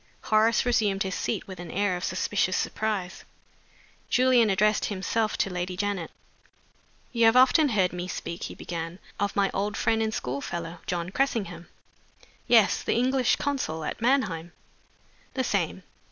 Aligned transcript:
Horace 0.23 0.65
resumed 0.65 1.03
his 1.03 1.13
seat 1.13 1.45
with 1.47 1.59
an 1.59 1.69
air 1.69 1.95
of 1.95 2.03
suspicious 2.03 2.57
surprise. 2.57 3.23
Julian 4.09 4.49
addressed 4.49 4.85
himself 4.85 5.37
to 5.37 5.51
Lady 5.51 5.77
Janet. 5.77 6.09
"You 7.11 7.25
have 7.25 7.35
often 7.35 7.69
heard 7.69 7.93
me 7.93 8.07
speak," 8.07 8.45
he 8.45 8.55
began, 8.55 8.97
"of 9.19 9.35
my 9.35 9.51
old 9.53 9.77
friend 9.77 10.01
and 10.01 10.11
school 10.11 10.41
fellow, 10.41 10.79
John 10.87 11.11
Cressingham?" 11.11 11.67
"Yes. 12.47 12.81
The 12.81 12.95
English 12.95 13.35
consul 13.35 13.83
at 13.83 14.01
Mannheim?" 14.01 14.53
"The 15.35 15.43
same. 15.43 15.83